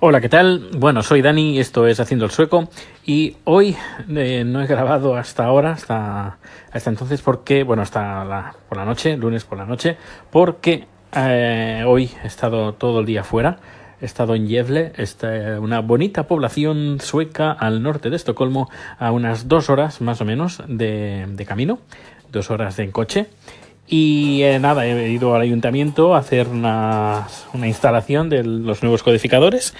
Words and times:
Hola, 0.00 0.20
¿qué 0.20 0.28
tal? 0.28 0.70
Bueno, 0.76 1.02
soy 1.02 1.22
Dani, 1.22 1.58
esto 1.58 1.88
es 1.88 1.98
Haciendo 1.98 2.24
el 2.24 2.30
Sueco 2.30 2.68
y 3.04 3.36
hoy 3.42 3.76
eh, 4.08 4.44
no 4.46 4.62
he 4.62 4.66
grabado 4.68 5.16
hasta 5.16 5.44
ahora, 5.44 5.72
hasta, 5.72 6.38
hasta 6.70 6.90
entonces, 6.90 7.20
porque, 7.20 7.64
bueno, 7.64 7.82
hasta 7.82 8.24
la, 8.24 8.54
por 8.68 8.78
la 8.78 8.84
noche, 8.84 9.16
lunes 9.16 9.42
por 9.42 9.58
la 9.58 9.64
noche, 9.64 9.96
porque 10.30 10.86
eh, 11.16 11.82
hoy 11.84 12.12
he 12.22 12.28
estado 12.28 12.74
todo 12.74 13.00
el 13.00 13.06
día 13.06 13.24
fuera, 13.24 13.58
he 14.00 14.04
estado 14.04 14.36
en 14.36 14.46
Gävle, 14.46 14.92
esta, 14.98 15.58
una 15.58 15.80
bonita 15.80 16.28
población 16.28 17.00
sueca 17.00 17.50
al 17.50 17.82
norte 17.82 18.08
de 18.08 18.14
Estocolmo, 18.14 18.70
a 19.00 19.10
unas 19.10 19.48
dos 19.48 19.68
horas 19.68 20.00
más 20.00 20.20
o 20.20 20.24
menos 20.24 20.62
de, 20.68 21.26
de 21.28 21.44
camino, 21.44 21.80
dos 22.30 22.52
horas 22.52 22.76
de 22.76 22.88
coche. 22.92 23.26
Y 23.90 24.42
eh, 24.42 24.58
nada, 24.58 24.86
he 24.86 25.10
ido 25.10 25.34
al 25.34 25.40
ayuntamiento 25.40 26.14
a 26.14 26.18
hacer 26.18 26.48
una, 26.48 27.26
una 27.54 27.66
instalación 27.68 28.28
de 28.28 28.44
los 28.44 28.82
nuevos 28.82 29.02
codificadores. 29.02 29.74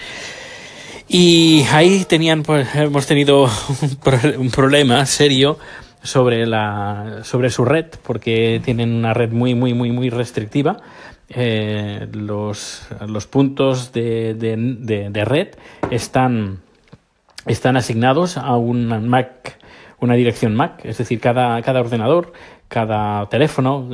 Y 1.07 1.63
ahí 1.71 2.05
tenían, 2.05 2.43
pues, 2.43 2.73
hemos 2.75 3.05
tenido 3.05 3.43
un, 3.81 3.95
pro- 4.03 4.39
un 4.39 4.49
problema 4.49 5.05
serio 5.05 5.59
sobre 6.01 6.47
la 6.47 7.19
sobre 7.23 7.49
su 7.49 7.65
red, 7.65 7.85
porque 8.03 8.61
tienen 8.63 8.93
una 8.93 9.13
red 9.13 9.31
muy, 9.31 9.53
muy, 9.53 9.73
muy, 9.73 9.91
muy 9.91 10.09
restrictiva. 10.09 10.77
Eh, 11.29 12.07
los, 12.11 12.87
los 13.07 13.27
puntos 13.27 13.91
de, 13.93 14.33
de, 14.33 14.55
de- 14.57 15.09
de 15.11 15.25
red 15.25 15.49
están, 15.91 16.61
están 17.45 17.77
asignados 17.77 18.37
a 18.37 18.55
un 18.57 19.07
Mac, 19.07 19.58
una 20.01 20.15
dirección 20.15 20.55
MAC, 20.55 20.85
es 20.85 20.97
decir, 20.97 21.19
cada, 21.19 21.61
cada 21.61 21.81
ordenador, 21.81 22.33
cada 22.67 23.27
teléfono, 23.29 23.89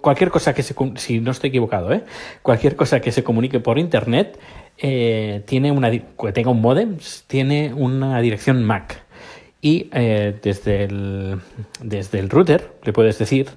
cualquier 0.00 0.30
cosa 0.30 0.54
que 0.54 0.62
se, 0.62 0.74
si 0.96 1.20
no 1.20 1.30
estoy 1.30 1.48
equivocado, 1.48 1.92
¿eh? 1.92 2.04
cualquier 2.42 2.76
cosa 2.76 3.00
que 3.00 3.12
se 3.12 3.22
comunique 3.22 3.60
por 3.60 3.78
internet 3.78 4.38
eh, 4.76 5.42
tiene 5.46 5.72
una, 5.72 5.90
tenga 6.32 6.50
un 6.50 6.60
modem, 6.60 6.98
tiene 7.26 7.72
una 7.74 8.20
dirección 8.20 8.64
MAC. 8.64 9.02
Y 9.60 9.90
eh, 9.92 10.38
desde, 10.40 10.84
el, 10.84 11.40
desde 11.82 12.20
el 12.20 12.30
router 12.30 12.72
le 12.84 12.92
puedes 12.92 13.18
decir 13.18 13.48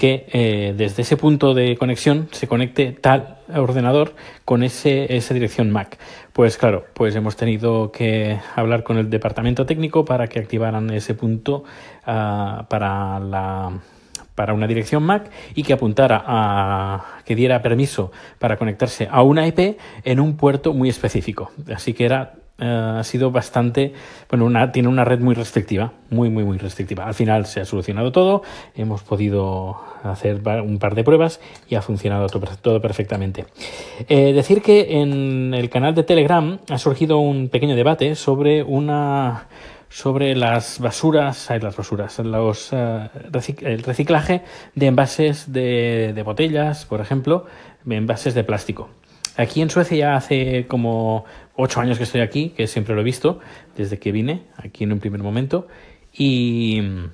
que 0.00 0.24
eh, 0.32 0.72
desde 0.74 1.02
ese 1.02 1.18
punto 1.18 1.52
de 1.52 1.76
conexión 1.76 2.28
se 2.30 2.48
conecte 2.48 2.92
tal 2.92 3.36
ordenador 3.54 4.14
con 4.46 4.62
ese, 4.62 5.14
esa 5.14 5.34
dirección 5.34 5.70
MAC. 5.70 5.98
Pues 6.32 6.56
claro, 6.56 6.86
pues 6.94 7.14
hemos 7.16 7.36
tenido 7.36 7.92
que 7.92 8.38
hablar 8.56 8.82
con 8.82 8.96
el 8.96 9.10
departamento 9.10 9.66
técnico 9.66 10.06
para 10.06 10.26
que 10.26 10.38
activaran 10.38 10.88
ese 10.88 11.12
punto 11.12 11.64
ah, 12.06 12.64
para 12.70 13.20
la 13.20 13.72
para 14.34 14.54
una 14.54 14.66
dirección 14.66 15.02
MAC 15.02 15.30
y 15.54 15.64
que 15.64 15.74
apuntara 15.74 16.24
a 16.26 17.20
que 17.26 17.34
diera 17.34 17.60
permiso 17.60 18.10
para 18.38 18.56
conectarse 18.56 19.06
a 19.10 19.22
una 19.22 19.46
IP 19.46 19.76
en 20.02 20.18
un 20.18 20.38
puerto 20.38 20.72
muy 20.72 20.88
específico. 20.88 21.50
Así 21.70 21.92
que 21.92 22.06
era 22.06 22.39
eh, 22.60 22.96
ha 22.98 23.04
sido 23.04 23.30
bastante, 23.30 23.92
bueno, 24.30 24.70
tiene 24.72 24.88
una 24.88 25.04
red 25.04 25.20
muy 25.20 25.34
restrictiva, 25.34 25.92
muy, 26.10 26.30
muy, 26.30 26.44
muy 26.44 26.58
restrictiva. 26.58 27.06
Al 27.06 27.14
final 27.14 27.46
se 27.46 27.60
ha 27.60 27.64
solucionado 27.64 28.12
todo, 28.12 28.42
hemos 28.74 29.02
podido 29.02 29.76
hacer 30.02 30.40
un 30.62 30.78
par 30.78 30.94
de 30.94 31.04
pruebas 31.04 31.40
y 31.68 31.74
ha 31.74 31.82
funcionado 31.82 32.26
to- 32.28 32.40
todo, 32.60 32.80
perfectamente. 32.80 33.46
Eh, 34.08 34.32
decir 34.32 34.62
que 34.62 35.00
en 35.00 35.54
el 35.54 35.68
canal 35.70 35.94
de 35.94 36.02
Telegram 36.02 36.58
ha 36.70 36.78
surgido 36.78 37.18
un 37.18 37.48
pequeño 37.48 37.76
debate 37.76 38.14
sobre 38.14 38.62
una 38.62 39.46
sobre 39.92 40.36
las 40.36 40.78
basuras, 40.78 41.50
las 41.60 41.76
basuras, 41.76 42.20
los, 42.20 42.68
eh, 42.72 43.08
el 43.62 43.82
reciclaje 43.82 44.42
de 44.76 44.86
envases 44.86 45.52
de, 45.52 46.12
de 46.14 46.22
botellas, 46.22 46.86
por 46.86 47.00
ejemplo, 47.00 47.46
envases 47.88 48.34
de 48.34 48.44
plástico. 48.44 48.88
Aquí 49.40 49.62
en 49.62 49.70
Suecia 49.70 49.96
ya 49.96 50.16
hace 50.16 50.66
como 50.66 51.24
ocho 51.56 51.80
años 51.80 51.96
que 51.96 52.04
estoy 52.04 52.20
aquí, 52.20 52.50
que 52.50 52.66
siempre 52.66 52.94
lo 52.94 53.00
he 53.00 53.04
visto, 53.04 53.40
desde 53.76 53.98
que 53.98 54.12
vine 54.12 54.42
aquí 54.56 54.84
en 54.84 54.92
un 54.92 55.00
primer 55.00 55.22
momento, 55.22 55.66
y 56.12 56.80
mm, 56.82 57.10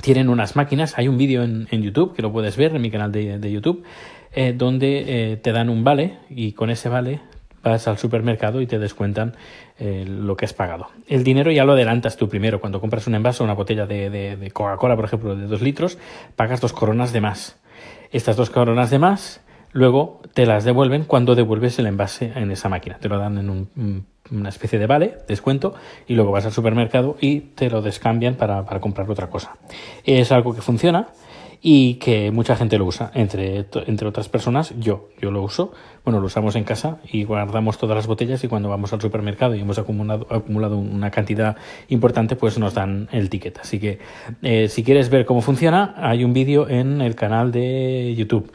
tienen 0.00 0.28
unas 0.30 0.56
máquinas, 0.56 0.96
hay 0.96 1.08
un 1.08 1.18
vídeo 1.18 1.42
en, 1.42 1.66
YouTube 1.70 2.14
que 2.14 2.22
lo 2.22 2.32
puedes 2.32 2.56
ver 2.56 2.74
en 2.74 2.80
mi 2.80 2.90
canal 2.90 3.12
de, 3.12 3.52
YouTube, 3.52 3.84
eh, 4.32 4.54
donde 4.56 5.32
eh, 5.32 5.36
te 5.36 5.52
dan 5.52 5.68
un 5.68 5.84
vale 5.84 6.18
y 6.30 6.52
con 6.52 6.70
ese 6.70 6.88
vale 6.88 7.20
vas 7.62 7.86
al 7.88 7.98
supermercado 7.98 8.62
y 8.62 8.66
te 8.66 8.78
descuentan 8.78 9.34
eh, 9.78 10.06
lo 10.08 10.36
que 10.36 10.46
has 10.46 10.54
pagado. 10.54 10.88
El 11.08 11.24
dinero 11.24 11.50
ya 11.50 11.64
lo 11.64 11.72
adelantas 11.72 12.16
tú 12.16 12.26
primero. 12.28 12.58
Cuando 12.58 12.80
compras 12.80 13.06
un 13.06 13.14
envase 13.16 13.42
o 13.42 13.44
una 13.44 13.52
botella 13.52 13.84
de, 13.84 14.50
Coca-Cola, 14.54 14.96
por 14.96 15.04
ejemplo, 15.04 15.36
de 15.36 15.46
dos 15.46 15.60
litros, 15.60 15.98
pagas 16.36 16.62
dos 16.62 16.72
coronas 16.72 17.12
de 17.12 17.20
más. 17.20 17.58
Estas 18.12 18.36
dos 18.36 18.48
coronas 18.48 18.90
de 18.90 18.98
más, 18.98 19.42
luego 19.72 20.20
te 20.34 20.46
las 20.46 20.64
devuelven 20.64 21.04
cuando 21.04 21.34
devuelves 21.34 21.78
el 21.78 21.86
envase 21.86 22.32
en 22.34 22.50
esa 22.50 22.68
máquina. 22.68 22.98
Te 22.98 23.08
lo 23.08 23.18
dan 23.18 23.38
en 23.38 23.50
un- 23.50 23.68
un- 23.76 24.06
una 24.30 24.48
especie 24.48 24.78
de 24.78 24.86
vale, 24.86 25.16
descuento, 25.26 25.74
y 26.06 26.14
luego 26.14 26.30
vas 26.30 26.46
al 26.46 26.52
supermercado 26.52 27.16
y 27.20 27.40
te 27.40 27.68
lo 27.70 27.82
descambian 27.82 28.34
para, 28.36 28.64
para 28.64 28.80
comprar 28.80 29.10
otra 29.10 29.28
cosa. 29.28 29.56
Es 30.04 30.30
algo 30.30 30.54
que 30.54 30.60
funciona 30.62 31.08
y 31.62 31.94
que 31.94 32.30
mucha 32.30 32.56
gente 32.56 32.78
lo 32.78 32.86
usa, 32.86 33.10
entre, 33.14 33.66
entre 33.86 34.08
otras 34.08 34.28
personas 34.30 34.72
yo, 34.78 35.08
yo 35.20 35.30
lo 35.30 35.42
uso, 35.42 35.72
bueno, 36.04 36.18
lo 36.20 36.26
usamos 36.26 36.56
en 36.56 36.64
casa 36.64 37.00
y 37.12 37.24
guardamos 37.24 37.76
todas 37.76 37.96
las 37.96 38.06
botellas 38.06 38.42
y 38.44 38.48
cuando 38.48 38.68
vamos 38.70 38.92
al 38.94 39.00
supermercado 39.00 39.54
y 39.54 39.60
hemos 39.60 39.78
acumulado, 39.78 40.26
acumulado 40.30 40.78
una 40.78 41.10
cantidad 41.10 41.56
importante, 41.88 42.34
pues 42.36 42.58
nos 42.58 42.72
dan 42.74 43.08
el 43.12 43.28
ticket. 43.28 43.58
Así 43.58 43.78
que 43.78 43.98
eh, 44.42 44.68
si 44.68 44.82
quieres 44.84 45.10
ver 45.10 45.26
cómo 45.26 45.42
funciona, 45.42 45.92
hay 45.98 46.24
un 46.24 46.32
vídeo 46.32 46.66
en 46.68 47.02
el 47.02 47.14
canal 47.14 47.52
de 47.52 48.14
YouTube 48.16 48.50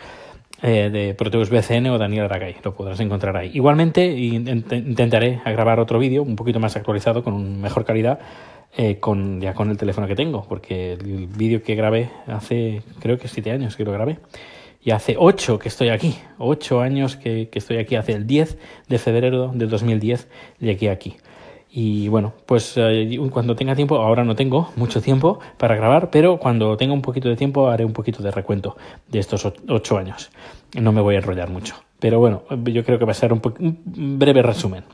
eh, 0.68 0.90
de 0.90 1.14
Proteus 1.14 1.50
BCN 1.52 1.88
o 1.88 1.98
Daniel 2.00 2.26
Aragay, 2.26 2.56
lo 2.64 2.74
podrás 2.74 3.00
encontrar 3.00 3.38
ahí. 3.38 3.52
Igualmente 3.54 4.06
in- 4.08 4.48
int- 4.48 4.74
intentaré 4.74 5.40
grabar 5.46 5.80
otro 5.80 6.00
vídeo 6.00 6.24
un 6.24 6.36
poquito 6.36 6.60
más 6.60 6.76
actualizado 6.76 7.24
con 7.24 7.62
mejor 7.62 7.86
calidad 7.86 8.18
eh, 8.78 8.98
con 9.00 9.40
ya 9.42 9.54
con 9.54 9.70
el 9.70 9.78
teléfono 9.78 10.08
que 10.08 10.16
tengo, 10.16 10.46
porque 10.50 10.94
el 10.94 11.28
vídeo 11.28 11.62
que 11.62 11.76
grabé 11.76 12.10
hace 12.28 12.82
creo 13.00 13.18
que 13.18 13.28
siete 13.28 13.52
años 13.52 13.76
que 13.78 13.86
lo 13.86 13.92
grabé 13.92 14.18
y 14.84 14.92
hace 14.92 15.16
ocho 15.18 15.58
que 15.60 15.70
estoy 15.70 15.90
aquí, 15.90 16.16
ocho 16.38 16.82
años 16.82 17.16
que, 17.16 17.48
que 17.50 17.60
estoy 17.60 17.78
aquí, 17.78 17.96
hace 17.96 18.14
el 18.14 18.26
10 18.28 18.58
de 18.90 18.98
febrero 18.98 19.52
del 19.54 19.70
2010 19.70 20.28
llegué 20.60 20.90
aquí. 20.90 21.16
Y 21.78 22.08
bueno, 22.08 22.32
pues 22.46 22.76
eh, 22.78 23.20
cuando 23.30 23.54
tenga 23.54 23.76
tiempo, 23.76 23.98
ahora 23.98 24.24
no 24.24 24.34
tengo 24.34 24.72
mucho 24.78 25.02
tiempo 25.02 25.42
para 25.58 25.76
grabar, 25.76 26.10
pero 26.10 26.38
cuando 26.38 26.78
tenga 26.78 26.94
un 26.94 27.02
poquito 27.02 27.28
de 27.28 27.36
tiempo 27.36 27.68
haré 27.68 27.84
un 27.84 27.92
poquito 27.92 28.24
de 28.24 28.32
recuento 28.32 28.78
de 29.10 29.20
estos 29.20 29.46
ocho 29.68 29.98
años. 29.98 30.32
No 30.80 30.94
me 30.94 31.02
voy 31.02 31.16
a 31.16 31.18
enrollar 31.18 31.50
mucho, 31.50 31.76
pero 32.00 32.18
bueno, 32.18 32.44
yo 32.64 32.86
creo 32.86 32.98
que 32.98 33.04
va 33.04 33.12
a 33.12 33.16
ser 33.16 33.34
un, 33.34 33.42
breve 34.18 34.42
resumen. 34.42 34.86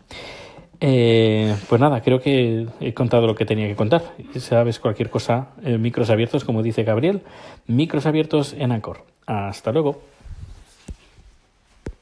Eh, 0.80 1.56
pues 1.70 1.80
nada, 1.80 2.02
creo 2.02 2.20
que 2.20 2.66
he 2.80 2.96
contado 2.96 3.28
lo 3.28 3.36
que 3.36 3.46
tenía 3.46 3.68
que 3.68 3.76
contar. 3.76 4.02
Sabes 4.40 4.80
cualquier 4.80 5.12
cosa, 5.12 5.50
eh, 5.64 5.78
micros 5.78 6.10
abiertos, 6.10 6.44
como 6.44 6.64
dice 6.64 6.82
Gabriel, 6.82 7.22
micros 7.68 8.08
abiertos 8.08 8.56
en 8.58 8.72
Anchor. 8.72 9.06
Hasta 9.28 9.72
luego. 9.72 10.02